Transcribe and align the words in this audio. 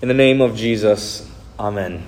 In 0.00 0.06
the 0.06 0.14
name 0.14 0.40
of 0.40 0.54
Jesus, 0.54 1.28
Amen. 1.58 2.06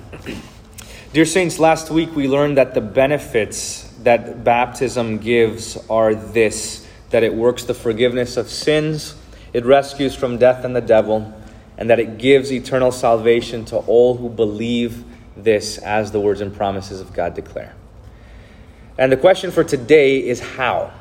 Dear 1.11 1.25
Saints, 1.25 1.59
last 1.59 1.91
week 1.91 2.15
we 2.15 2.25
learned 2.25 2.55
that 2.55 2.73
the 2.73 2.79
benefits 2.79 3.83
that 4.03 4.45
baptism 4.45 5.17
gives 5.17 5.75
are 5.89 6.15
this 6.15 6.87
that 7.09 7.23
it 7.23 7.33
works 7.33 7.65
the 7.65 7.73
forgiveness 7.73 8.37
of 8.37 8.49
sins, 8.49 9.15
it 9.51 9.65
rescues 9.65 10.15
from 10.15 10.37
death 10.37 10.63
and 10.63 10.73
the 10.73 10.79
devil, 10.79 11.33
and 11.77 11.89
that 11.89 11.99
it 11.99 12.17
gives 12.17 12.53
eternal 12.53 12.93
salvation 12.93 13.65
to 13.65 13.75
all 13.79 14.15
who 14.15 14.29
believe 14.29 15.03
this, 15.35 15.77
as 15.79 16.13
the 16.13 16.19
words 16.21 16.39
and 16.39 16.55
promises 16.55 17.01
of 17.01 17.11
God 17.11 17.33
declare. 17.33 17.73
And 18.97 19.11
the 19.11 19.17
question 19.17 19.51
for 19.51 19.65
today 19.65 20.25
is 20.25 20.39
how? 20.39 20.93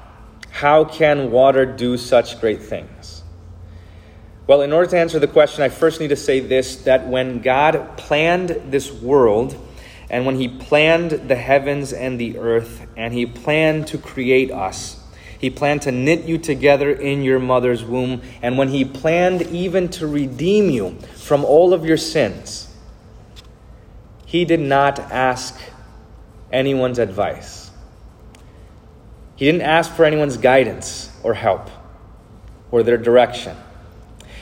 How 0.50 0.82
can 0.82 1.30
water 1.30 1.64
do 1.64 1.96
such 1.96 2.40
great 2.40 2.60
things? 2.60 3.22
Well, 4.50 4.62
in 4.62 4.72
order 4.72 4.90
to 4.90 4.98
answer 4.98 5.20
the 5.20 5.28
question, 5.28 5.62
I 5.62 5.68
first 5.68 6.00
need 6.00 6.08
to 6.08 6.16
say 6.16 6.40
this 6.40 6.74
that 6.82 7.06
when 7.06 7.38
God 7.38 7.96
planned 7.96 8.48
this 8.72 8.90
world, 8.90 9.54
and 10.10 10.26
when 10.26 10.40
He 10.40 10.48
planned 10.48 11.12
the 11.12 11.36
heavens 11.36 11.92
and 11.92 12.18
the 12.18 12.36
earth, 12.36 12.84
and 12.96 13.14
He 13.14 13.26
planned 13.26 13.86
to 13.86 13.96
create 13.98 14.50
us, 14.50 15.00
He 15.38 15.50
planned 15.50 15.82
to 15.82 15.92
knit 15.92 16.24
you 16.24 16.36
together 16.36 16.90
in 16.90 17.22
your 17.22 17.38
mother's 17.38 17.84
womb, 17.84 18.22
and 18.42 18.58
when 18.58 18.70
He 18.70 18.84
planned 18.84 19.42
even 19.42 19.88
to 19.90 20.08
redeem 20.08 20.68
you 20.68 20.98
from 21.14 21.44
all 21.44 21.72
of 21.72 21.86
your 21.86 21.96
sins, 21.96 22.74
He 24.26 24.44
did 24.44 24.58
not 24.58 24.98
ask 24.98 25.60
anyone's 26.52 26.98
advice. 26.98 27.70
He 29.36 29.44
didn't 29.44 29.62
ask 29.62 29.92
for 29.92 30.04
anyone's 30.04 30.38
guidance 30.38 31.16
or 31.22 31.34
help 31.34 31.70
or 32.72 32.82
their 32.82 32.98
direction. 32.98 33.56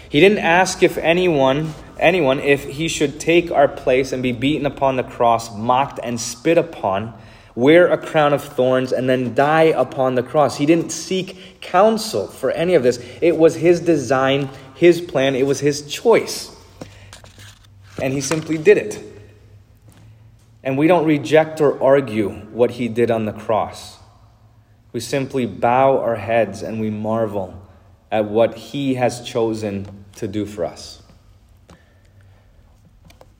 He 0.09 0.21
didn't 0.21 0.39
ask 0.39 0.83
if 0.83 0.97
anyone 0.99 1.75
anyone 1.99 2.41
if 2.41 2.65
he 2.65 2.89
should 2.89 3.21
take 3.21 3.51
our 3.51 3.69
place 3.69 4.13
and 4.13 4.23
be 4.23 4.33
beaten 4.33 4.67
upon 4.67 4.97
the 4.97 5.03
cross, 5.03 5.55
mocked 5.57 6.01
and 6.03 6.21
spit 6.21 6.59
upon, 6.59 7.15
wear 7.55 7.89
a 7.89 7.99
crown 7.99 8.33
of 8.33 8.43
thorns, 8.43 8.93
and 8.93 9.09
then 9.09 9.35
die 9.35 9.65
upon 9.65 10.15
the 10.15 10.23
cross. 10.23 10.57
He 10.57 10.67
didn't 10.67 10.91
seek 10.91 11.61
counsel 11.61 12.27
for 12.27 12.51
any 12.53 12.75
of 12.75 12.83
this. 12.83 13.05
It 13.21 13.37
was 13.37 13.57
his 13.57 13.81
design, 13.81 14.49
his 14.75 15.01
plan, 15.01 15.35
it 15.35 15.47
was 15.47 15.61
his 15.61 15.83
choice. 15.91 16.55
And 18.01 18.13
he 18.13 18.21
simply 18.21 18.59
did 18.59 18.79
it. 18.79 19.05
And 20.63 20.79
we 20.79 20.87
don't 20.87 21.07
reject 21.07 21.61
or 21.61 21.83
argue 21.83 22.31
what 22.31 22.73
he 22.73 22.89
did 22.89 23.11
on 23.11 23.25
the 23.25 23.33
cross. 23.33 23.99
We 24.93 25.01
simply 25.01 25.47
bow 25.47 25.99
our 25.99 26.17
heads 26.17 26.63
and 26.63 26.81
we 26.81 26.91
marvel 26.91 27.61
at 28.11 28.25
what 28.25 28.55
he 28.55 28.95
has 28.95 29.21
chosen 29.21 29.98
to 30.19 30.29
do 30.29 30.45
for 30.47 30.65
us. 30.65 31.03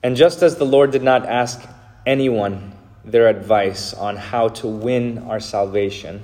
And 0.01 0.15
just 0.15 0.41
as 0.41 0.55
the 0.55 0.65
Lord 0.65 0.91
did 0.91 1.03
not 1.03 1.25
ask 1.25 1.61
anyone 2.05 2.73
their 3.03 3.27
advice 3.27 3.93
on 3.93 4.15
how 4.15 4.49
to 4.49 4.67
win 4.67 5.19
our 5.19 5.39
salvation, 5.39 6.23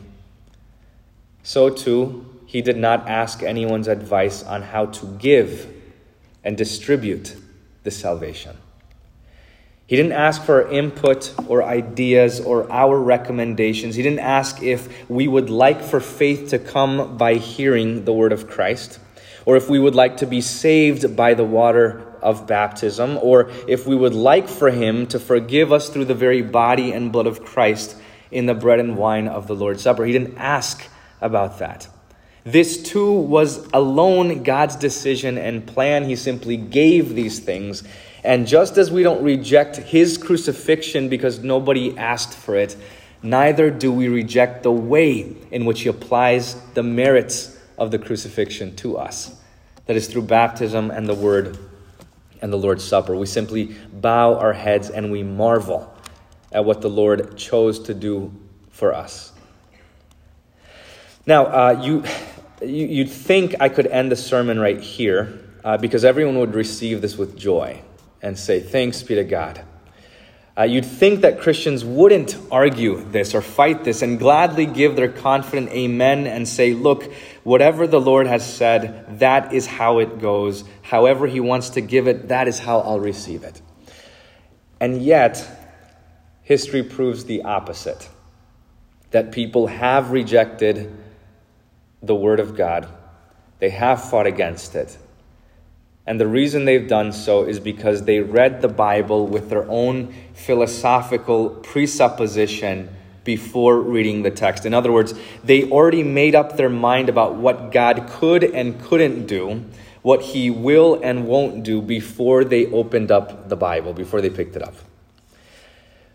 so 1.44 1.70
too 1.70 2.26
he 2.46 2.62
did 2.62 2.78
not 2.78 3.08
ask 3.08 3.44
anyone's 3.44 3.88
advice 3.88 4.44
on 4.44 4.62
how 4.62 4.86
to 4.88 5.06
give 5.18 5.72
and 6.44 6.58
distribute 6.58 7.36
the 7.84 7.92
salvation. 7.92 8.56
He 9.88 9.96
didn't 9.96 10.14
ask 10.14 10.44
for 10.44 10.68
input 10.72 11.34
or 11.48 11.64
ideas 11.64 12.40
or 12.40 12.72
our 12.72 12.98
recommendations. 12.98 13.96
He 13.96 14.02
didn't 14.02 14.20
ask 14.20 14.64
if 14.64 15.10
we 15.10 15.28
would 15.28 15.50
like 15.50 15.82
for 15.84 16.00
faith 16.00 16.50
to 16.50 16.60
come 16.60 17.18
by 17.18 17.36
hearing 17.36 18.06
the 18.06 18.14
word 18.14 18.32
of 18.32 18.48
Christ 18.48 19.00
or 19.46 19.56
if 19.56 19.70
we 19.70 19.80
would 19.80 19.96
like 19.96 20.18
to 20.18 20.26
be 20.26 20.42
saved 20.42 21.16
by 21.16 21.34
the 21.34 21.44
water 21.44 22.04
of 22.22 22.48
baptism, 22.48 23.18
or 23.22 23.52
if 23.68 23.86
we 23.86 23.96
would 23.96 24.14
like 24.14 24.48
for 24.48 24.72
him 24.72 25.06
to 25.08 25.20
forgive 25.20 25.72
us 25.72 25.90
through 25.90 26.06
the 26.06 26.16
very 26.16 26.42
body 26.42 26.92
and 26.92 27.12
blood 27.12 27.28
of 27.28 27.46
Christ 27.46 27.96
in 28.32 28.48
the 28.48 28.56
bread 28.56 28.80
and 28.80 28.98
wine 28.98 29.28
of 29.28 29.48
the 29.48 29.56
Lord's 29.56 29.84
Supper. 29.84 30.06
He 30.06 30.12
didn't 30.12 30.38
ask 30.38 30.84
about 31.22 31.60
that. 31.60 31.88
This 32.44 32.82
too 32.82 33.12
was 33.12 33.68
alone 33.74 34.44
God's 34.44 34.76
decision 34.76 35.38
and 35.38 35.66
plan. 35.66 36.04
He 36.04 36.16
simply 36.16 36.58
gave 36.58 37.16
these 37.16 37.40
things. 37.40 37.84
And 38.24 38.48
just 38.48 38.78
as 38.78 38.92
we 38.92 39.04
don't 39.04 39.24
reject 39.24 39.78
his 39.78 40.18
crucifixion 40.18 41.10
because 41.10 41.40
nobody 41.40 41.98
asked 41.98 42.36
for 42.36 42.56
it, 42.56 42.76
neither 43.24 43.72
do 43.72 43.92
we 43.92 44.08
reject 44.08 44.64
the 44.64 44.72
way 44.72 45.36
in 45.52 45.66
which 45.66 45.82
he 45.82 45.90
applies 45.90 46.56
the 46.74 46.84
merits 46.84 47.55
of 47.78 47.92
the 47.92 48.00
crucifixion 48.00 48.76
to 48.78 48.98
us. 48.98 49.42
That 49.86 49.96
is 49.96 50.08
through 50.08 50.24
baptism 50.24 50.92
and 50.92 51.08
the 51.08 51.14
Word 51.14 51.58
and 52.42 52.52
the 52.52 52.58
Lord's 52.58 52.84
Supper. 52.84 53.16
We 53.16 53.26
simply 53.26 53.76
bow 53.94 54.36
our 54.36 54.54
heads 54.54 54.90
and 54.90 55.12
we 55.12 55.24
marvel 55.24 55.94
at 56.52 56.64
what 56.64 56.82
the 56.82 56.90
Lord 56.90 57.38
chose 57.38 57.80
to 57.82 57.94
do 57.94 58.34
for 58.70 58.94
us. 58.94 59.32
Now, 61.26 61.46
uh, 61.46 61.82
you, 61.82 62.04
you, 62.62 63.04
would 63.04 63.12
think 63.12 63.56
I 63.60 63.70
could 63.70 63.88
end 63.88 64.12
the 64.12 64.16
sermon 64.16 64.60
right 64.60 64.80
here 64.80 65.40
uh, 65.64 65.78
because 65.78 66.06
everyone 66.06 66.38
would 66.40 66.54
receive 66.54 67.02
this 67.02 67.18
with 67.18 67.38
joy 67.38 67.82
and 68.22 68.38
say, 68.38 68.60
Thanks 68.60 69.02
be 69.02 69.16
to 69.16 69.24
God. 69.24 69.62
Uh, 70.58 70.64
you'd 70.64 70.86
think 70.86 71.22
that 71.22 71.42
Christians 71.42 71.84
wouldn't 71.84 72.38
argue 72.50 73.04
this 73.04 73.36
or 73.36 73.42
fight 73.42 73.84
this 73.84 74.02
and 74.02 74.18
gladly 74.18 74.66
give 74.66 74.96
their 74.96 75.10
confident 75.10 75.70
amen 75.70 76.28
and 76.28 76.48
say, 76.48 76.74
Look, 76.74 77.12
whatever 77.46 77.86
the 77.86 78.02
Lord 78.02 78.26
has 78.26 78.44
said, 78.44 79.20
that 79.20 79.54
is 79.54 79.68
how 79.68 80.00
it 80.00 80.20
goes. 80.20 80.66
However, 80.82 81.28
He 81.28 81.40
wants 81.40 81.70
to 81.72 81.82
give 81.82 82.08
it, 82.08 82.28
that 82.28 82.48
is 82.50 82.60
how 82.60 82.80
I'll 82.80 83.00
receive 83.00 83.44
it. 83.44 83.62
And 84.82 85.02
yet, 85.02 85.48
history 86.42 86.84
proves 86.84 87.26
the 87.26 87.44
opposite 87.44 88.10
that 89.12 89.32
people 89.32 89.68
have 89.68 90.12
rejected 90.12 90.92
the 92.02 92.16
Word 92.16 92.40
of 92.40 92.58
God, 92.58 92.90
they 93.60 93.70
have 93.70 94.04
fought 94.04 94.28
against 94.28 94.76
it. 94.76 94.98
And 96.08 96.20
the 96.20 96.28
reason 96.28 96.66
they've 96.66 96.88
done 96.88 97.14
so 97.14 97.46
is 97.46 97.60
because 97.60 98.04
they 98.04 98.20
read 98.20 98.62
the 98.62 98.68
Bible 98.68 99.28
with 99.28 99.50
their 99.50 99.70
own 99.70 100.14
philosophical 100.34 101.50
presupposition 101.50 102.90
before 103.26 103.82
reading 103.82 104.24
the 104.24 104.32
text. 104.32 104.66
In 104.66 104.74
other 104.74 104.92
words, 104.92 105.14
they 105.44 105.70
already 105.70 106.04
made 106.04 106.34
up 106.34 106.56
their 106.56 106.70
mind 106.70 107.10
about 107.10 107.36
what 107.36 107.74
God 107.74 108.08
could 108.08 108.46
and 108.46 108.82
couldn't 108.82 109.26
do, 109.26 109.66
what 110.02 110.22
He 110.22 110.50
will 110.50 111.02
and 111.04 111.28
won't 111.28 111.64
do 111.64 111.82
before 111.82 112.46
they 112.46 112.68
opened 112.68 113.12
up 113.12 113.50
the 113.50 113.58
Bible, 113.58 113.94
before 113.94 114.22
they 114.22 114.30
picked 114.30 114.56
it 114.56 114.64
up. 114.64 114.76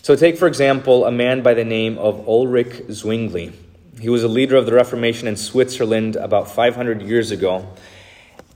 So, 0.00 0.16
take 0.16 0.38
for 0.38 0.48
example 0.48 1.04
a 1.04 1.12
man 1.12 1.42
by 1.42 1.52
the 1.52 1.64
name 1.64 1.98
of 1.98 2.26
Ulrich 2.26 2.84
Zwingli. 2.90 3.52
He 4.00 4.08
was 4.08 4.22
a 4.22 4.28
leader 4.28 4.56
of 4.56 4.64
the 4.64 4.72
Reformation 4.72 5.28
in 5.28 5.36
Switzerland 5.36 6.16
about 6.16 6.50
500 6.50 7.02
years 7.02 7.30
ago 7.30 7.68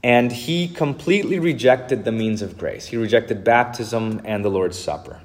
and 0.05 0.31
he 0.31 0.69
completely 0.69 1.39
rejected 1.39 2.05
the 2.05 2.13
means 2.13 2.43
of 2.43 2.59
grace. 2.59 2.85
He 2.85 2.99
rejected 2.99 3.43
baptism 3.43 4.21
and 4.27 4.45
the 4.45 4.51
Lord's 4.51 4.79
Supper. 4.79 5.23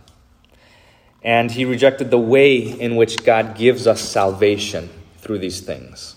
And 1.23 1.51
he 1.51 1.65
rejected 1.65 2.11
the 2.11 2.17
way 2.17 2.57
in 2.57 2.95
which 2.95 3.23
God 3.23 3.55
gives 3.55 3.87
us 3.87 4.01
salvation 4.01 4.89
through 5.17 5.39
these 5.39 5.59
things. 5.59 6.15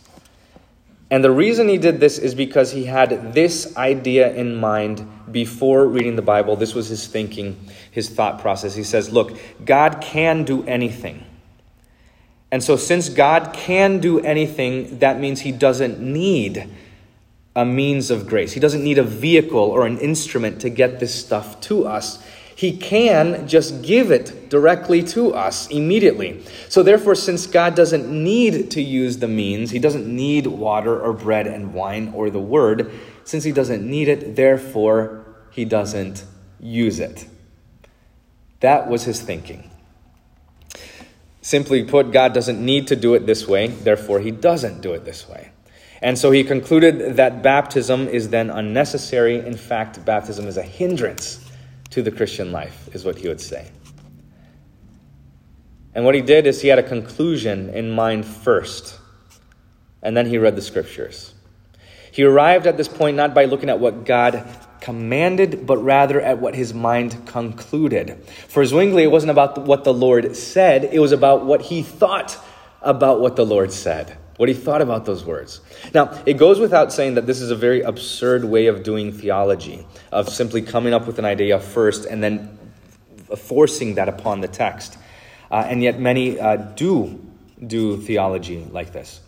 And 1.10 1.22
the 1.22 1.30
reason 1.30 1.68
he 1.68 1.76
did 1.76 2.00
this 2.00 2.18
is 2.18 2.34
because 2.34 2.72
he 2.72 2.84
had 2.84 3.34
this 3.34 3.76
idea 3.76 4.32
in 4.32 4.56
mind 4.56 5.06
before 5.30 5.86
reading 5.86 6.16
the 6.16 6.22
Bible. 6.22 6.56
This 6.56 6.74
was 6.74 6.88
his 6.88 7.06
thinking, 7.06 7.68
his 7.90 8.08
thought 8.08 8.40
process. 8.40 8.74
He 8.74 8.82
says, 8.82 9.12
Look, 9.12 9.38
God 9.64 10.00
can 10.00 10.44
do 10.44 10.64
anything. 10.64 11.26
And 12.50 12.62
so, 12.62 12.76
since 12.76 13.10
God 13.10 13.52
can 13.52 13.98
do 13.98 14.20
anything, 14.20 15.00
that 15.00 15.20
means 15.20 15.40
he 15.40 15.52
doesn't 15.52 16.00
need 16.00 16.70
a 17.54 17.64
means 17.64 18.10
of 18.10 18.26
grace. 18.26 18.52
He 18.52 18.60
doesn't 18.60 18.82
need 18.82 18.98
a 18.98 19.02
vehicle 19.02 19.58
or 19.58 19.86
an 19.86 19.98
instrument 19.98 20.62
to 20.62 20.70
get 20.70 20.98
this 20.98 21.14
stuff 21.14 21.60
to 21.62 21.87
us. 21.87 22.25
He 22.62 22.76
can 22.76 23.49
just 23.49 23.82
give 23.82 24.12
it 24.12 24.49
directly 24.49 25.03
to 25.14 25.35
us 25.35 25.67
immediately. 25.67 26.44
So, 26.69 26.85
therefore, 26.85 27.17
since 27.17 27.44
God 27.49 27.75
doesn't 27.75 28.09
need 28.09 28.70
to 28.70 28.81
use 28.81 29.19
the 29.19 29.26
means, 29.26 29.73
He 29.73 29.81
doesn't 29.81 30.06
need 30.06 30.47
water 30.47 30.97
or 30.97 31.12
bread 31.12 31.49
and 31.49 31.75
wine 31.75 32.12
or 32.14 32.31
the 32.31 32.38
word, 32.38 32.93
since 33.25 33.43
He 33.43 33.50
doesn't 33.50 33.85
need 33.85 34.06
it, 34.06 34.37
therefore, 34.37 35.26
He 35.50 35.64
doesn't 35.64 36.25
use 36.61 37.00
it. 37.00 37.26
That 38.61 38.88
was 38.88 39.03
His 39.03 39.20
thinking. 39.20 39.69
Simply 41.41 41.82
put, 41.82 42.12
God 42.12 42.32
doesn't 42.32 42.65
need 42.65 42.87
to 42.87 42.94
do 42.94 43.15
it 43.15 43.26
this 43.26 43.49
way, 43.49 43.67
therefore, 43.67 44.20
He 44.20 44.31
doesn't 44.31 44.82
do 44.82 44.93
it 44.93 45.05
this 45.05 45.29
way. 45.29 45.50
And 46.00 46.17
so 46.17 46.31
he 46.31 46.44
concluded 46.44 47.17
that 47.17 47.43
baptism 47.43 48.06
is 48.08 48.31
then 48.31 48.50
unnecessary. 48.50 49.38
In 49.38 49.56
fact, 49.56 50.05
baptism 50.05 50.49
is 50.49 50.56
a 50.56 50.62
hindrance 50.62 51.38
to 51.93 52.03
the 52.03 52.11
Christian 52.11 52.53
life, 52.53 52.89
is 52.94 53.05
what 53.05 53.19
he 53.19 53.29
would 53.29 53.41
say. 53.41 53.71
And 55.94 56.05
what 56.05 56.15
he 56.15 56.23
did 56.23 56.47
is 56.47 56.61
he 56.61 56.69
had 56.69 56.79
a 56.79 56.83
conclusion 56.83 57.69
in 57.71 57.91
mind 57.91 58.27
first, 58.27 58.99
and 60.03 60.17
then 60.17 60.27
he 60.27 60.39
read 60.39 60.56
the 60.56 60.62
scriptures. 60.62 61.35
He 62.11 62.25
arrived 62.25 62.67
at 62.67 62.77
this 62.77 62.89
point 62.89 63.17
not 63.17 63.35
by 63.35 63.44
looking 63.44 63.71
at 63.71 63.79
what 63.79 64.05
God 64.05 64.44
commanded, 64.81 65.67
but 65.67 65.79
rather 65.79 66.21
at 66.21 66.39
what 66.39 66.55
his 66.55 66.75
mind 66.75 67.27
concluded. 67.27 68.19
For 68.49 68.65
Zwingli, 68.65 69.05
it 69.05 69.11
wasn't 69.11 69.31
about 69.31 69.67
what 69.67 69.85
the 69.85 69.94
Lord 69.94 70.37
said, 70.37 70.85
it 70.85 70.99
was 70.99 71.12
about 71.12 71.44
what 71.44 71.62
he 71.62 71.83
thought 71.83 72.37
about 72.83 73.21
what 73.21 73.37
the 73.37 73.47
Lord 73.47 73.73
said, 73.73 74.17
what 74.37 74.49
he 74.49 74.55
thought 74.55 74.82
about 74.82 75.05
those 75.05 75.25
words. 75.25 75.61
Now, 75.94 76.23
it 76.26 76.34
goes 76.34 76.58
without 76.58 76.93
saying 76.93 77.14
that 77.14 77.26
this 77.26 77.40
is 77.40 77.50
a 77.50 77.56
very 77.56 77.82
absurd 77.82 78.44
way 78.44 78.67
of 78.67 78.82
doing 78.82 79.12
theology, 79.12 79.87
of 80.11 80.29
simply 80.29 80.62
coming 80.62 80.94
up 80.94 81.06
with 81.06 81.19
an 81.19 81.25
idea 81.25 81.61
first 81.61 82.06
and 82.06 82.23
then 82.23 82.58
forcing 83.37 83.94
that 83.96 84.08
upon 84.08 84.40
the 84.40 84.49
text. 84.49 84.99
Uh, 85.50 85.64
and 85.67 85.82
yet, 85.82 85.99
many 86.00 86.40
uh, 86.40 86.56
do 86.56 87.20
do 87.67 87.96
theology 87.96 88.67
like 88.70 88.93
this. 88.93 89.20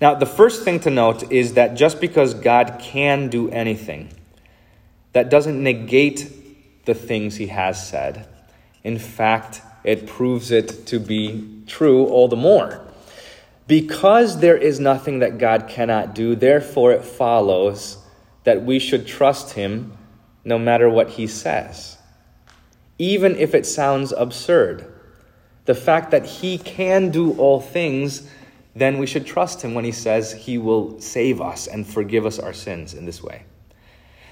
Now, 0.00 0.14
the 0.14 0.26
first 0.26 0.62
thing 0.62 0.80
to 0.80 0.90
note 0.90 1.32
is 1.32 1.54
that 1.54 1.74
just 1.74 2.00
because 2.00 2.34
God 2.34 2.78
can 2.80 3.28
do 3.28 3.48
anything, 3.50 4.10
that 5.12 5.30
doesn't 5.30 5.62
negate 5.62 6.84
the 6.84 6.94
things 6.94 7.36
he 7.36 7.48
has 7.48 7.88
said. 7.88 8.28
In 8.84 8.98
fact, 8.98 9.62
it 9.84 10.06
proves 10.06 10.50
it 10.50 10.86
to 10.86 10.98
be 10.98 11.62
true 11.66 12.06
all 12.06 12.28
the 12.28 12.36
more. 12.36 12.87
Because 13.68 14.40
there 14.40 14.56
is 14.56 14.80
nothing 14.80 15.18
that 15.18 15.36
God 15.36 15.68
cannot 15.68 16.14
do, 16.14 16.34
therefore 16.34 16.92
it 16.92 17.04
follows 17.04 17.98
that 18.44 18.64
we 18.64 18.78
should 18.78 19.06
trust 19.06 19.52
him 19.52 19.92
no 20.42 20.58
matter 20.58 20.88
what 20.88 21.10
he 21.10 21.26
says, 21.26 21.98
even 22.98 23.36
if 23.36 23.54
it 23.54 23.66
sounds 23.66 24.10
absurd. 24.12 24.90
The 25.66 25.74
fact 25.74 26.12
that 26.12 26.24
he 26.24 26.56
can 26.56 27.10
do 27.10 27.32
all 27.34 27.60
things, 27.60 28.26
then 28.74 28.96
we 28.96 29.06
should 29.06 29.26
trust 29.26 29.60
him 29.60 29.74
when 29.74 29.84
he 29.84 29.92
says 29.92 30.32
he 30.32 30.56
will 30.56 30.98
save 30.98 31.42
us 31.42 31.66
and 31.66 31.86
forgive 31.86 32.24
us 32.24 32.38
our 32.38 32.54
sins 32.54 32.94
in 32.94 33.04
this 33.04 33.22
way. 33.22 33.42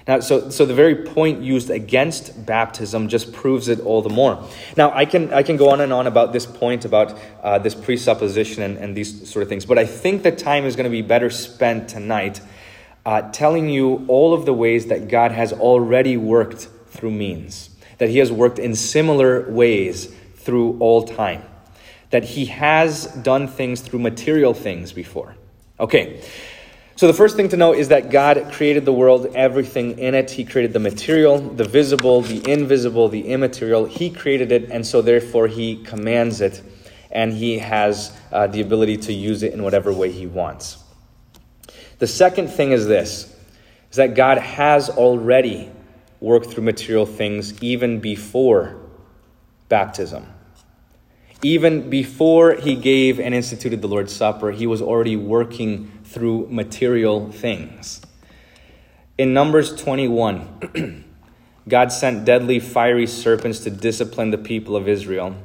Now, 0.07 0.21
so, 0.21 0.49
so 0.49 0.65
the 0.65 0.73
very 0.73 0.95
point 0.95 1.41
used 1.41 1.69
against 1.69 2.45
baptism 2.45 3.09
just 3.09 3.33
proves 3.33 3.67
it 3.67 3.81
all 3.81 4.01
the 4.01 4.09
more. 4.09 4.41
Now, 4.77 4.91
I 4.93 5.03
can, 5.03 5.33
I 5.33 5.43
can 5.43 5.57
go 5.57 5.69
on 5.69 5.81
and 5.81 5.91
on 5.91 6.07
about 6.07 6.31
this 6.31 6.45
point, 6.45 6.85
about 6.85 7.19
uh, 7.43 7.59
this 7.59 7.75
presupposition 7.75 8.63
and, 8.63 8.77
and 8.77 8.95
these 8.95 9.29
sort 9.29 9.43
of 9.43 9.49
things, 9.49 9.65
but 9.65 9.77
I 9.77 9.85
think 9.85 10.23
the 10.23 10.31
time 10.31 10.63
is 10.63 10.77
going 10.77 10.85
to 10.85 10.89
be 10.89 11.01
better 11.01 11.29
spent 11.29 11.89
tonight 11.89 12.39
uh, 13.05 13.29
telling 13.31 13.69
you 13.69 14.05
all 14.07 14.33
of 14.33 14.45
the 14.45 14.53
ways 14.53 14.87
that 14.87 15.09
God 15.09 15.31
has 15.31 15.51
already 15.51 16.15
worked 16.15 16.69
through 16.87 17.11
means, 17.11 17.69
that 17.97 18.09
He 18.09 18.19
has 18.19 18.31
worked 18.31 18.59
in 18.59 18.75
similar 18.75 19.49
ways 19.49 20.13
through 20.35 20.77
all 20.79 21.03
time, 21.03 21.43
that 22.11 22.23
He 22.23 22.45
has 22.45 23.07
done 23.07 23.47
things 23.47 23.81
through 23.81 23.99
material 23.99 24.53
things 24.53 24.93
before. 24.93 25.35
Okay. 25.79 26.21
So, 26.97 27.05
the 27.05 27.13
first 27.13 27.35
thing 27.35 27.49
to 27.49 27.57
know 27.57 27.75
is 27.75 27.89
that 27.89 28.09
God 28.09 28.51
created 28.51 28.83
the 28.83 28.91
world, 28.91 29.27
everything 29.35 29.99
in 29.99 30.15
it. 30.15 30.31
He 30.31 30.43
created 30.43 30.73
the 30.73 30.79
material, 30.79 31.37
the 31.37 31.63
visible, 31.63 32.21
the 32.21 32.49
invisible, 32.51 33.07
the 33.07 33.27
immaterial. 33.27 33.85
He 33.85 34.09
created 34.09 34.51
it, 34.51 34.71
and 34.71 34.83
so 34.83 35.03
therefore 35.03 35.45
He 35.45 35.83
commands 35.83 36.41
it, 36.41 36.59
and 37.11 37.33
He 37.33 37.59
has 37.59 38.17
uh, 38.31 38.47
the 38.47 38.61
ability 38.61 38.97
to 38.97 39.13
use 39.13 39.43
it 39.43 39.53
in 39.53 39.61
whatever 39.61 39.93
way 39.93 40.11
He 40.11 40.25
wants. 40.25 40.83
The 41.99 42.07
second 42.07 42.47
thing 42.47 42.71
is 42.71 42.87
this 42.87 43.31
is 43.91 43.97
that 43.97 44.15
God 44.15 44.39
has 44.39 44.89
already 44.89 45.69
worked 46.19 46.47
through 46.47 46.63
material 46.63 47.05
things 47.05 47.61
even 47.61 47.99
before 47.99 48.75
baptism. 49.69 50.25
Even 51.43 51.89
before 51.89 52.53
he 52.53 52.75
gave 52.75 53.19
and 53.19 53.35
instituted 53.35 53.81
the 53.81 53.87
Lord's 53.87 54.15
Supper, 54.15 54.51
he 54.51 54.65
was 54.65 54.81
already 54.81 55.15
working 55.15 55.91
through 56.03 56.47
material 56.49 57.31
things. 57.31 58.01
In 59.19 59.33
Numbers 59.33 59.75
21, 59.75 61.05
God 61.67 61.91
sent 61.91 62.25
deadly 62.25 62.59
fiery 62.59 63.05
serpents 63.05 63.59
to 63.59 63.69
discipline 63.69 64.31
the 64.31 64.37
people 64.37 64.75
of 64.75 64.87
Israel, 64.87 65.35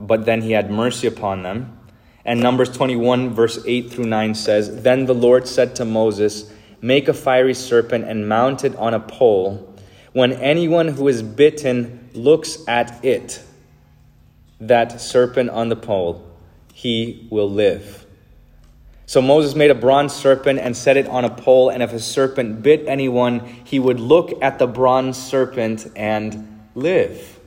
but 0.00 0.24
then 0.24 0.42
he 0.42 0.52
had 0.52 0.70
mercy 0.70 1.06
upon 1.06 1.44
them. 1.44 1.78
And 2.24 2.40
Numbers 2.40 2.70
21, 2.70 3.32
verse 3.32 3.62
8 3.64 3.90
through 3.90 4.06
9 4.06 4.34
says 4.34 4.82
Then 4.82 5.06
the 5.06 5.14
Lord 5.14 5.46
said 5.46 5.76
to 5.76 5.84
Moses, 5.84 6.52
Make 6.82 7.08
a 7.08 7.14
fiery 7.14 7.54
serpent 7.54 8.04
and 8.04 8.28
mount 8.28 8.64
it 8.64 8.74
on 8.76 8.94
a 8.94 9.00
pole. 9.00 9.74
When 10.12 10.32
anyone 10.32 10.88
who 10.88 11.06
is 11.08 11.22
bitten 11.22 12.10
looks 12.14 12.66
at 12.66 13.04
it, 13.04 13.42
that 14.60 15.00
serpent 15.00 15.50
on 15.50 15.68
the 15.68 15.76
pole, 15.76 16.24
he 16.72 17.26
will 17.30 17.50
live. 17.50 18.06
So 19.06 19.20
Moses 19.20 19.56
made 19.56 19.72
a 19.72 19.74
bronze 19.74 20.12
serpent 20.12 20.60
and 20.60 20.76
set 20.76 20.96
it 20.96 21.08
on 21.08 21.24
a 21.24 21.30
pole, 21.30 21.70
and 21.70 21.82
if 21.82 21.92
a 21.92 21.98
serpent 21.98 22.62
bit 22.62 22.86
anyone, 22.86 23.40
he 23.64 23.80
would 23.80 23.98
look 23.98 24.40
at 24.40 24.58
the 24.58 24.68
bronze 24.68 25.16
serpent 25.16 25.90
and 25.96 26.68
live. 26.74 27.40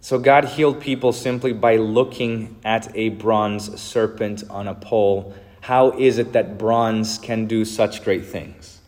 So 0.00 0.18
God 0.18 0.44
healed 0.44 0.80
people 0.80 1.12
simply 1.12 1.52
by 1.52 1.76
looking 1.76 2.56
at 2.64 2.94
a 2.94 3.08
bronze 3.08 3.80
serpent 3.80 4.44
on 4.50 4.68
a 4.68 4.74
pole. 4.74 5.34
How 5.62 5.92
is 5.92 6.18
it 6.18 6.34
that 6.34 6.58
bronze 6.58 7.18
can 7.18 7.46
do 7.46 7.64
such 7.64 8.04
great 8.04 8.26
things? 8.26 8.80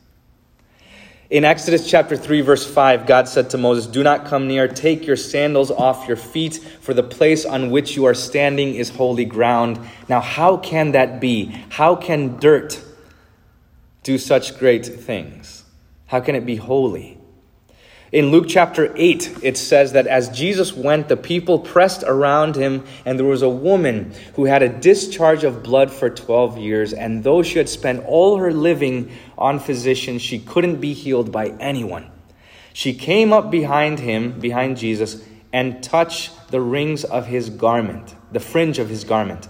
In 1.28 1.44
Exodus 1.44 1.90
chapter 1.90 2.16
3, 2.16 2.40
verse 2.42 2.64
5, 2.64 3.04
God 3.04 3.26
said 3.26 3.50
to 3.50 3.58
Moses, 3.58 3.86
Do 3.86 4.04
not 4.04 4.26
come 4.26 4.46
near, 4.46 4.68
take 4.68 5.08
your 5.08 5.16
sandals 5.16 5.72
off 5.72 6.06
your 6.06 6.16
feet, 6.16 6.58
for 6.80 6.94
the 6.94 7.02
place 7.02 7.44
on 7.44 7.72
which 7.72 7.96
you 7.96 8.04
are 8.04 8.14
standing 8.14 8.76
is 8.76 8.90
holy 8.90 9.24
ground. 9.24 9.80
Now, 10.08 10.20
how 10.20 10.56
can 10.56 10.92
that 10.92 11.20
be? 11.20 11.46
How 11.70 11.96
can 11.96 12.38
dirt 12.38 12.80
do 14.04 14.18
such 14.18 14.56
great 14.56 14.86
things? 14.86 15.64
How 16.06 16.20
can 16.20 16.36
it 16.36 16.46
be 16.46 16.56
holy? 16.56 17.18
In 18.12 18.30
Luke 18.30 18.46
chapter 18.48 18.92
8, 18.94 19.38
it 19.42 19.56
says 19.56 19.92
that 19.92 20.06
as 20.06 20.28
Jesus 20.28 20.72
went, 20.72 21.08
the 21.08 21.16
people 21.16 21.58
pressed 21.58 22.04
around 22.04 22.54
him, 22.54 22.84
and 23.04 23.18
there 23.18 23.26
was 23.26 23.42
a 23.42 23.48
woman 23.48 24.12
who 24.34 24.44
had 24.44 24.62
a 24.62 24.68
discharge 24.68 25.42
of 25.42 25.64
blood 25.64 25.90
for 25.90 26.08
12 26.08 26.56
years. 26.56 26.92
And 26.92 27.24
though 27.24 27.42
she 27.42 27.58
had 27.58 27.68
spent 27.68 28.04
all 28.06 28.36
her 28.38 28.52
living 28.52 29.10
on 29.36 29.58
physicians, 29.58 30.22
she 30.22 30.38
couldn't 30.38 30.80
be 30.80 30.92
healed 30.92 31.32
by 31.32 31.48
anyone. 31.58 32.08
She 32.72 32.94
came 32.94 33.32
up 33.32 33.50
behind 33.50 33.98
him, 33.98 34.38
behind 34.38 34.76
Jesus, 34.76 35.24
and 35.52 35.82
touched 35.82 36.50
the 36.52 36.60
rings 36.60 37.02
of 37.02 37.26
his 37.26 37.50
garment, 37.50 38.14
the 38.30 38.40
fringe 38.40 38.78
of 38.78 38.88
his 38.88 39.02
garment. 39.02 39.48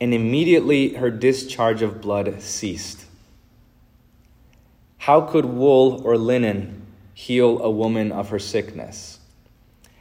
And 0.00 0.12
immediately 0.12 0.94
her 0.94 1.10
discharge 1.10 1.82
of 1.82 2.00
blood 2.00 2.42
ceased. 2.42 3.04
How 4.98 5.20
could 5.20 5.44
wool 5.44 6.02
or 6.04 6.18
linen 6.18 6.83
heal 7.14 7.60
a 7.62 7.70
woman 7.70 8.12
of 8.12 8.28
her 8.28 8.38
sickness? 8.38 9.18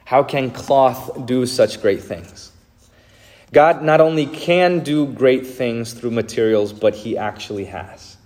How 0.06 0.24
can 0.24 0.52
cloth 0.52 1.26
do 1.26 1.46
such 1.46 1.82
great 1.82 2.02
things? 2.02 2.52
God 3.54 3.84
not 3.84 4.02
only 4.02 4.26
can 4.26 4.80
do 4.80 5.06
great 5.06 5.46
things 5.46 5.94
through 5.94 6.12
materials, 6.12 6.74
but 6.74 6.96
He 6.96 7.18
actually 7.18 7.66
has. 7.66 8.18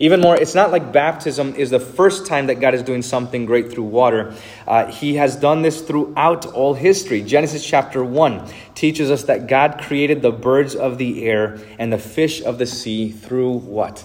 Even 0.00 0.20
more, 0.20 0.36
it's 0.36 0.56
not 0.56 0.72
like 0.72 0.92
baptism 0.92 1.54
is 1.54 1.70
the 1.70 1.78
first 1.78 2.26
time 2.26 2.48
that 2.48 2.56
God 2.56 2.74
is 2.74 2.82
doing 2.82 3.02
something 3.02 3.46
great 3.46 3.70
through 3.70 3.84
water. 3.84 4.34
Uh, 4.66 4.86
he 4.86 5.14
has 5.16 5.36
done 5.36 5.62
this 5.62 5.82
throughout 5.82 6.46
all 6.46 6.74
history. 6.74 7.22
Genesis 7.22 7.64
chapter 7.64 8.04
1 8.04 8.50
teaches 8.74 9.10
us 9.10 9.24
that 9.24 9.46
God 9.46 9.80
created 9.80 10.20
the 10.20 10.32
birds 10.32 10.74
of 10.74 10.98
the 10.98 11.24
air 11.24 11.60
and 11.78 11.92
the 11.92 11.98
fish 11.98 12.42
of 12.42 12.58
the 12.58 12.66
sea 12.66 13.12
through 13.12 13.52
what? 13.52 14.04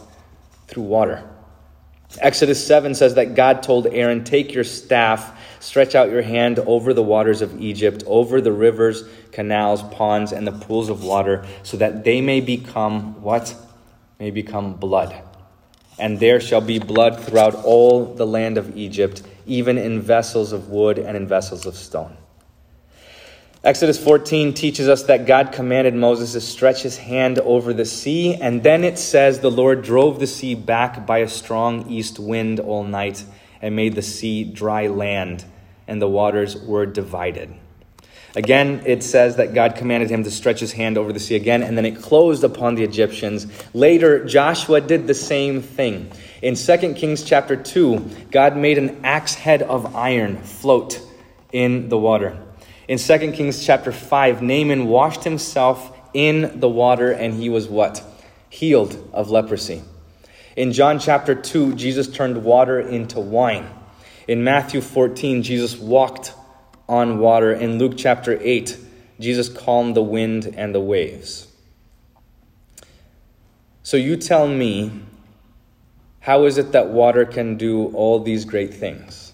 Through 0.68 0.84
water. 0.84 1.28
Exodus 2.18 2.66
7 2.66 2.96
says 2.96 3.16
that 3.16 3.36
God 3.36 3.62
told 3.62 3.86
Aaron, 3.88 4.24
Take 4.24 4.54
your 4.54 4.64
staff, 4.64 5.40
stretch 5.60 5.94
out 5.94 6.10
your 6.10 6.24
hand 6.24 6.58
over 6.60 6.94
the 6.94 7.04
waters 7.04 7.42
of 7.42 7.62
Egypt, 7.62 8.04
over 8.08 8.42
the 8.42 8.52
rivers, 8.52 9.04
canals, 9.32 9.84
ponds, 9.84 10.32
and 10.32 10.48
the 10.48 10.52
pools 10.52 10.90
of 10.90 11.04
water, 11.04 11.46
so 11.62 11.78
that 11.78 12.04
they 12.04 12.20
may 12.20 12.42
become 12.42 13.22
what? 13.22 13.56
May 14.20 14.32
become 14.32 14.74
blood. 14.74 15.16
And 16.00 16.20
there 16.20 16.40
shall 16.40 16.62
be 16.62 16.80
blood 16.80 17.20
throughout 17.20 17.56
all 17.64 18.16
the 18.16 18.26
land 18.26 18.58
of 18.58 18.76
Egypt, 18.76 19.22
even 19.46 19.78
in 19.78 20.02
vessels 20.02 20.52
of 20.52 20.70
wood 20.70 20.98
and 20.98 21.16
in 21.16 21.28
vessels 21.28 21.66
of 21.66 21.76
stone. 21.76 22.18
Exodus 23.62 24.02
14 24.02 24.54
teaches 24.54 24.88
us 24.88 25.04
that 25.04 25.26
God 25.26 25.52
commanded 25.52 25.94
Moses 25.94 26.32
to 26.32 26.40
stretch 26.40 26.82
his 26.82 26.96
hand 26.96 27.40
over 27.40 27.74
the 27.74 27.84
sea, 27.84 28.36
and 28.36 28.64
then 28.64 28.86
it 28.86 28.98
says 28.98 29.42
the 29.42 29.52
Lord 29.52 29.82
drove 29.82 30.18
the 30.18 30.28
sea 30.28 30.56
back 30.56 31.06
by 31.06 31.18
a 31.18 31.28
strong 31.28 31.90
east 31.90 32.20
wind 32.20 32.62
all 32.62 32.86
night 32.86 33.26
and 33.62 33.76
made 33.76 33.96
the 33.96 34.02
sea 34.02 34.46
dry 34.46 34.88
land, 34.88 35.44
and 35.90 36.02
the 36.02 36.08
waters 36.08 36.56
were 36.56 36.86
divided. 36.86 37.54
Again, 38.34 38.82
it 38.86 39.04
says 39.04 39.36
that 39.36 39.54
God 39.54 39.76
commanded 39.76 40.10
him 40.10 40.24
to 40.24 40.32
stretch 40.32 40.62
his 40.62 40.72
hand 40.72 40.98
over 40.98 41.12
the 41.12 41.20
sea 41.20 41.36
again, 41.36 41.62
and 41.62 41.78
then 41.78 41.86
it 41.86 42.02
closed 42.02 42.46
upon 42.46 42.76
the 42.76 42.84
Egyptians. 42.84 43.46
Later, 43.74 44.24
Joshua 44.24 44.80
did 44.80 45.06
the 45.06 45.14
same 45.14 45.62
thing. 45.62 46.10
In 46.42 46.56
2 46.56 46.94
Kings 46.94 47.24
chapter 47.24 47.58
2, 47.58 48.28
God 48.32 48.56
made 48.56 48.78
an 48.78 49.02
axe 49.04 49.34
head 49.34 49.64
of 49.64 49.98
iron 49.98 50.38
float 50.44 51.02
in 51.52 51.90
the 51.90 51.98
water. 51.98 52.38
In 52.90 52.98
2 52.98 53.34
Kings 53.34 53.64
chapter 53.64 53.92
5, 53.92 54.42
Naaman 54.42 54.88
washed 54.88 55.24
himself 55.24 55.96
in 56.12 56.60
the 56.60 56.68
water 56.68 57.12
and 57.12 57.36
he 57.36 57.48
was 57.48 57.68
what? 57.68 58.04
Healed 58.50 59.08
of 59.14 59.30
leprosy. 59.30 59.84
In 60.56 60.74
John 60.74 60.98
chapter 60.98 61.36
2, 61.36 61.76
Jesus 61.76 62.08
turned 62.08 62.44
water 62.44 62.80
into 62.80 63.20
wine. 63.20 63.70
In 64.28 64.44
Matthew 64.44 64.82
14, 64.82 65.44
Jesus 65.44 65.78
walked 65.78 66.34
on 66.88 67.20
water. 67.20 67.54
In 67.54 67.78
Luke 67.78 67.94
chapter 67.96 68.40
8, 68.42 68.76
Jesus 69.20 69.50
calmed 69.50 69.96
the 69.96 70.02
wind 70.02 70.52
and 70.58 70.74
the 70.74 70.82
waves. 70.82 71.46
So 73.84 73.98
you 73.98 74.18
tell 74.18 74.48
me, 74.48 74.92
how 76.22 76.46
is 76.46 76.58
it 76.58 76.72
that 76.72 76.88
water 76.88 77.24
can 77.24 77.56
do 77.56 77.90
all 77.94 78.20
these 78.20 78.46
great 78.46 78.74
things? 78.74 79.29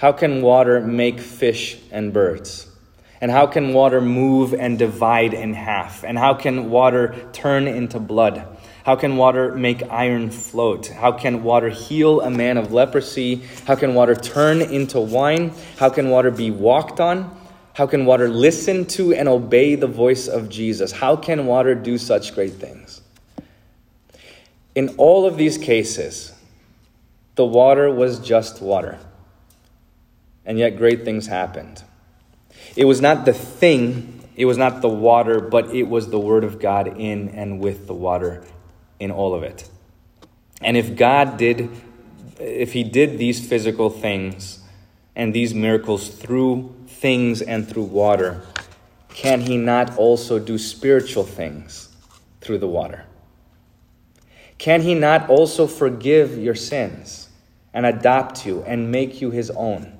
How 0.00 0.12
can 0.12 0.40
water 0.40 0.80
make 0.80 1.20
fish 1.20 1.76
and 1.92 2.10
birds? 2.10 2.66
And 3.20 3.30
how 3.30 3.46
can 3.46 3.74
water 3.74 4.00
move 4.00 4.54
and 4.54 4.78
divide 4.78 5.34
in 5.34 5.52
half? 5.52 6.04
And 6.04 6.16
how 6.16 6.32
can 6.32 6.70
water 6.70 7.14
turn 7.34 7.66
into 7.66 8.00
blood? 8.00 8.46
How 8.82 8.96
can 8.96 9.18
water 9.18 9.54
make 9.54 9.82
iron 9.90 10.30
float? 10.30 10.86
How 10.86 11.12
can 11.12 11.42
water 11.42 11.68
heal 11.68 12.22
a 12.22 12.30
man 12.30 12.56
of 12.56 12.72
leprosy? 12.72 13.42
How 13.66 13.74
can 13.74 13.92
water 13.92 14.14
turn 14.14 14.62
into 14.62 14.98
wine? 14.98 15.52
How 15.76 15.90
can 15.90 16.08
water 16.08 16.30
be 16.30 16.50
walked 16.50 16.98
on? 16.98 17.38
How 17.74 17.86
can 17.86 18.06
water 18.06 18.26
listen 18.26 18.86
to 18.96 19.12
and 19.12 19.28
obey 19.28 19.74
the 19.74 19.86
voice 19.86 20.28
of 20.28 20.48
Jesus? 20.48 20.92
How 20.92 21.14
can 21.14 21.44
water 21.44 21.74
do 21.74 21.98
such 21.98 22.34
great 22.34 22.54
things? 22.54 23.02
In 24.74 24.94
all 24.96 25.26
of 25.26 25.36
these 25.36 25.58
cases, 25.58 26.32
the 27.34 27.44
water 27.44 27.92
was 27.92 28.18
just 28.18 28.62
water. 28.62 28.98
And 30.44 30.58
yet 30.58 30.76
great 30.76 31.04
things 31.04 31.26
happened. 31.26 31.82
It 32.76 32.84
was 32.84 33.00
not 33.00 33.24
the 33.24 33.32
thing, 33.32 34.24
it 34.36 34.44
was 34.44 34.56
not 34.56 34.80
the 34.80 34.88
water, 34.88 35.40
but 35.40 35.74
it 35.74 35.84
was 35.84 36.08
the 36.08 36.18
Word 36.18 36.44
of 36.44 36.60
God 36.60 36.98
in 36.98 37.28
and 37.30 37.60
with 37.60 37.86
the 37.86 37.94
water 37.94 38.42
in 38.98 39.10
all 39.10 39.34
of 39.34 39.42
it. 39.42 39.68
And 40.60 40.76
if 40.76 40.96
God 40.96 41.36
did, 41.36 41.70
if 42.38 42.72
He 42.72 42.84
did 42.84 43.18
these 43.18 43.46
physical 43.46 43.90
things 43.90 44.60
and 45.16 45.34
these 45.34 45.54
miracles 45.54 46.08
through 46.08 46.74
things 46.86 47.42
and 47.42 47.68
through 47.68 47.84
water, 47.84 48.42
can 49.08 49.40
He 49.40 49.56
not 49.56 49.96
also 49.96 50.38
do 50.38 50.58
spiritual 50.58 51.24
things 51.24 51.88
through 52.40 52.58
the 52.58 52.68
water? 52.68 53.04
Can 54.58 54.82
He 54.82 54.94
not 54.94 55.28
also 55.28 55.66
forgive 55.66 56.38
your 56.38 56.54
sins 56.54 57.28
and 57.72 57.86
adopt 57.86 58.46
you 58.46 58.62
and 58.62 58.92
make 58.92 59.20
you 59.20 59.30
His 59.30 59.50
own? 59.50 59.99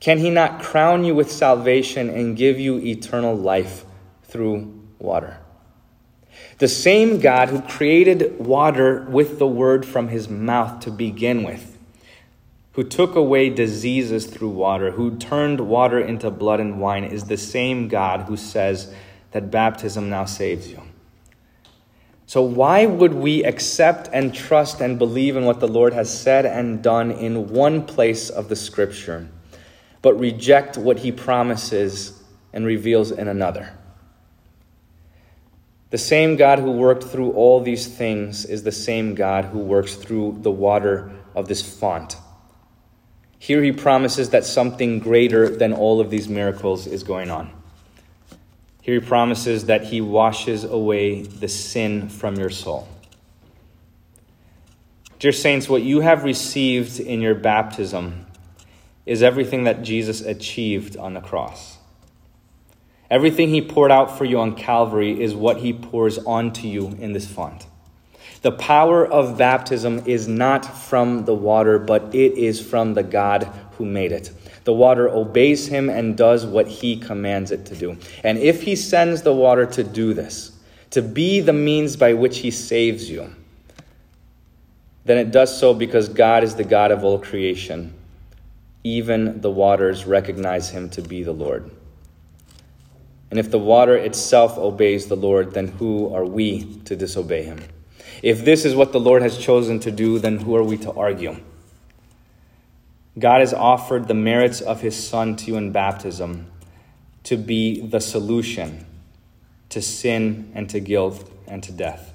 Can 0.00 0.18
he 0.18 0.30
not 0.30 0.62
crown 0.62 1.04
you 1.04 1.14
with 1.14 1.30
salvation 1.30 2.08
and 2.08 2.36
give 2.36 2.58
you 2.58 2.78
eternal 2.78 3.36
life 3.36 3.84
through 4.24 4.82
water? 4.98 5.38
The 6.58 6.68
same 6.68 7.20
God 7.20 7.50
who 7.50 7.60
created 7.60 8.38
water 8.38 9.06
with 9.10 9.38
the 9.38 9.46
word 9.46 9.84
from 9.84 10.08
his 10.08 10.28
mouth 10.28 10.80
to 10.80 10.90
begin 10.90 11.42
with, 11.42 11.76
who 12.72 12.84
took 12.84 13.14
away 13.14 13.50
diseases 13.50 14.26
through 14.26 14.50
water, 14.50 14.92
who 14.92 15.16
turned 15.16 15.60
water 15.60 16.00
into 16.00 16.30
blood 16.30 16.60
and 16.60 16.80
wine, 16.80 17.04
is 17.04 17.24
the 17.24 17.36
same 17.36 17.88
God 17.88 18.22
who 18.22 18.38
says 18.38 18.92
that 19.32 19.50
baptism 19.50 20.08
now 20.08 20.24
saves 20.24 20.70
you. 20.70 20.82
So, 22.26 22.42
why 22.42 22.86
would 22.86 23.12
we 23.12 23.44
accept 23.44 24.08
and 24.12 24.32
trust 24.32 24.80
and 24.80 24.98
believe 24.98 25.36
in 25.36 25.44
what 25.44 25.60
the 25.60 25.68
Lord 25.68 25.92
has 25.92 26.16
said 26.16 26.46
and 26.46 26.80
done 26.80 27.10
in 27.10 27.48
one 27.48 27.84
place 27.84 28.30
of 28.30 28.48
the 28.48 28.56
scripture? 28.56 29.28
But 30.02 30.18
reject 30.18 30.78
what 30.78 30.98
he 30.98 31.12
promises 31.12 32.22
and 32.52 32.64
reveals 32.64 33.10
in 33.10 33.28
another. 33.28 33.76
The 35.90 35.98
same 35.98 36.36
God 36.36 36.60
who 36.60 36.70
worked 36.70 37.04
through 37.04 37.32
all 37.32 37.60
these 37.60 37.86
things 37.86 38.44
is 38.44 38.62
the 38.62 38.72
same 38.72 39.14
God 39.14 39.46
who 39.46 39.58
works 39.58 39.96
through 39.96 40.38
the 40.40 40.50
water 40.50 41.10
of 41.34 41.48
this 41.48 41.62
font. 41.62 42.16
Here 43.38 43.62
he 43.62 43.72
promises 43.72 44.30
that 44.30 44.44
something 44.44 45.00
greater 45.00 45.48
than 45.48 45.72
all 45.72 46.00
of 46.00 46.10
these 46.10 46.28
miracles 46.28 46.86
is 46.86 47.02
going 47.02 47.30
on. 47.30 47.50
Here 48.82 49.00
he 49.00 49.06
promises 49.06 49.66
that 49.66 49.84
he 49.84 50.00
washes 50.00 50.64
away 50.64 51.22
the 51.22 51.48
sin 51.48 52.08
from 52.08 52.36
your 52.36 52.50
soul. 52.50 52.88
Dear 55.18 55.32
Saints, 55.32 55.68
what 55.68 55.82
you 55.82 56.00
have 56.00 56.24
received 56.24 57.00
in 57.00 57.20
your 57.20 57.34
baptism 57.34 58.26
is 59.10 59.24
everything 59.24 59.64
that 59.64 59.82
Jesus 59.82 60.20
achieved 60.20 60.96
on 60.96 61.14
the 61.14 61.20
cross. 61.20 61.78
Everything 63.10 63.48
he 63.48 63.60
poured 63.60 63.90
out 63.90 64.16
for 64.16 64.24
you 64.24 64.38
on 64.38 64.54
Calvary 64.54 65.20
is 65.20 65.34
what 65.34 65.56
he 65.56 65.72
pours 65.72 66.16
onto 66.18 66.68
you 66.68 66.86
in 67.00 67.12
this 67.12 67.26
font. 67.26 67.66
The 68.42 68.52
power 68.52 69.04
of 69.04 69.36
baptism 69.36 70.04
is 70.06 70.28
not 70.28 70.64
from 70.64 71.24
the 71.24 71.34
water, 71.34 71.80
but 71.80 72.14
it 72.14 72.38
is 72.38 72.64
from 72.64 72.94
the 72.94 73.02
God 73.02 73.50
who 73.72 73.84
made 73.84 74.12
it. 74.12 74.30
The 74.62 74.74
water 74.74 75.08
obeys 75.08 75.66
him 75.66 75.88
and 75.88 76.16
does 76.16 76.46
what 76.46 76.68
he 76.68 76.96
commands 76.96 77.50
it 77.50 77.66
to 77.66 77.74
do. 77.74 77.98
And 78.22 78.38
if 78.38 78.62
he 78.62 78.76
sends 78.76 79.22
the 79.22 79.34
water 79.34 79.66
to 79.66 79.82
do 79.82 80.14
this, 80.14 80.52
to 80.90 81.02
be 81.02 81.40
the 81.40 81.52
means 81.52 81.96
by 81.96 82.12
which 82.12 82.38
he 82.38 82.52
saves 82.52 83.10
you, 83.10 83.34
then 85.04 85.18
it 85.18 85.32
does 85.32 85.58
so 85.58 85.74
because 85.74 86.08
God 86.08 86.44
is 86.44 86.54
the 86.54 86.62
God 86.62 86.92
of 86.92 87.02
all 87.02 87.18
creation 87.18 87.94
even 88.82 89.40
the 89.40 89.50
waters 89.50 90.06
recognize 90.06 90.70
him 90.70 90.88
to 90.90 91.02
be 91.02 91.22
the 91.22 91.32
Lord. 91.32 91.70
And 93.30 93.38
if 93.38 93.50
the 93.50 93.58
water 93.58 93.96
itself 93.96 94.58
obeys 94.58 95.06
the 95.06 95.16
Lord, 95.16 95.54
then 95.54 95.68
who 95.68 96.12
are 96.14 96.24
we 96.24 96.64
to 96.84 96.96
disobey 96.96 97.44
him? 97.44 97.60
If 98.22 98.44
this 98.44 98.64
is 98.64 98.74
what 98.74 98.92
the 98.92 99.00
Lord 99.00 99.22
has 99.22 99.38
chosen 99.38 99.80
to 99.80 99.90
do, 99.90 100.18
then 100.18 100.38
who 100.38 100.56
are 100.56 100.64
we 100.64 100.76
to 100.78 100.92
argue? 100.92 101.36
God 103.18 103.40
has 103.40 103.54
offered 103.54 104.08
the 104.08 104.14
merits 104.14 104.60
of 104.60 104.80
his 104.80 104.96
Son 104.96 105.36
to 105.36 105.46
you 105.46 105.56
in 105.56 105.72
baptism 105.72 106.50
to 107.24 107.36
be 107.36 107.86
the 107.86 108.00
solution 108.00 108.86
to 109.68 109.80
sin 109.80 110.50
and 110.54 110.68
to 110.70 110.80
guilt 110.80 111.30
and 111.46 111.62
to 111.62 111.72
death. 111.72 112.12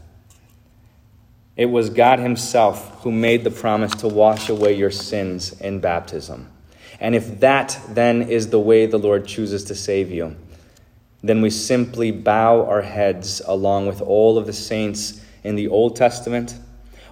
It 1.55 1.67
was 1.67 1.89
God 1.89 2.19
Himself 2.19 3.01
who 3.03 3.12
made 3.12 3.43
the 3.43 3.51
promise 3.51 3.95
to 3.95 4.07
wash 4.07 4.50
away 4.50 4.74
your 4.74 4.91
sins 4.91 5.60
in 5.62 5.79
baptism. 5.79 6.51
And 6.99 7.15
if 7.15 7.39
that 7.41 7.79
then 7.89 8.23
is 8.23 8.49
the 8.49 8.59
way 8.59 8.85
the 8.85 8.97
Lord 8.97 9.27
chooses 9.27 9.63
to 9.65 9.75
save 9.75 10.11
you, 10.11 10.35
then 11.21 11.41
we 11.41 11.49
simply 11.49 12.11
bow 12.11 12.65
our 12.65 12.81
heads 12.81 13.41
along 13.45 13.87
with 13.87 14.01
all 14.01 14.37
of 14.37 14.45
the 14.45 14.53
saints 14.53 15.21
in 15.43 15.55
the 15.55 15.67
Old 15.67 15.95
Testament, 15.95 16.55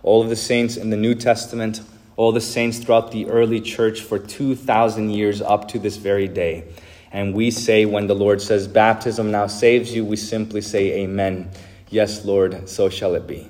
all 0.03 0.21
of 0.21 0.29
the 0.29 0.35
saints 0.35 0.77
in 0.77 0.89
the 0.89 0.97
New 0.97 1.15
Testament, 1.15 1.81
all 2.15 2.31
the 2.31 2.41
saints 2.41 2.79
throughout 2.79 3.11
the 3.11 3.27
early 3.27 3.59
church 3.59 4.01
for 4.01 4.19
2,000 4.19 5.09
years 5.09 5.41
up 5.41 5.67
to 5.69 5.79
this 5.79 5.97
very 5.97 6.27
day. 6.27 6.65
And 7.11 7.33
we 7.33 7.51
say, 7.51 7.85
when 7.85 8.07
the 8.07 8.15
Lord 8.15 8.41
says, 8.41 8.67
Baptism 8.67 9.31
now 9.31 9.47
saves 9.47 9.93
you, 9.93 10.03
we 10.03 10.15
simply 10.15 10.61
say, 10.61 11.03
Amen. 11.03 11.51
Yes, 11.89 12.25
Lord, 12.25 12.67
so 12.67 12.89
shall 12.89 13.13
it 13.13 13.27
be. 13.27 13.49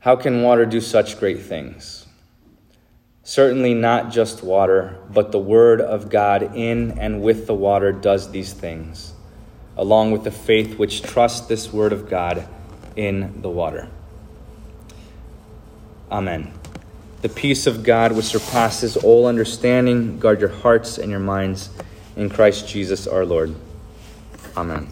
How 0.00 0.16
can 0.16 0.42
water 0.42 0.66
do 0.66 0.80
such 0.80 1.18
great 1.20 1.40
things? 1.40 2.07
Certainly 3.28 3.74
not 3.74 4.10
just 4.10 4.42
water, 4.42 4.96
but 5.10 5.32
the 5.32 5.38
Word 5.38 5.82
of 5.82 6.08
God 6.08 6.56
in 6.56 6.98
and 6.98 7.20
with 7.20 7.46
the 7.46 7.52
water 7.52 7.92
does 7.92 8.30
these 8.30 8.54
things, 8.54 9.12
along 9.76 10.12
with 10.12 10.24
the 10.24 10.30
faith 10.30 10.78
which 10.78 11.02
trusts 11.02 11.46
this 11.46 11.70
Word 11.70 11.92
of 11.92 12.08
God 12.08 12.48
in 12.96 13.42
the 13.42 13.50
water. 13.50 13.90
Amen. 16.10 16.54
The 17.20 17.28
peace 17.28 17.66
of 17.66 17.82
God, 17.82 18.12
which 18.12 18.24
surpasses 18.24 18.96
all 18.96 19.26
understanding, 19.26 20.18
guard 20.18 20.40
your 20.40 20.48
hearts 20.48 20.96
and 20.96 21.10
your 21.10 21.20
minds 21.20 21.68
in 22.16 22.30
Christ 22.30 22.66
Jesus 22.66 23.06
our 23.06 23.26
Lord. 23.26 23.54
Amen. 24.56 24.90